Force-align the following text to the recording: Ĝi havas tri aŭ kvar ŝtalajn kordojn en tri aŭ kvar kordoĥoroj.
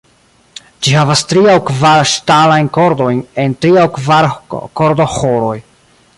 Ĝi 0.85 0.95
havas 0.99 1.21
tri 1.33 1.43
aŭ 1.55 1.57
kvar 1.67 2.09
ŝtalajn 2.13 2.71
kordojn 2.79 3.21
en 3.45 3.57
tri 3.67 3.75
aŭ 3.83 3.85
kvar 3.99 4.31
kordoĥoroj. 4.57 5.57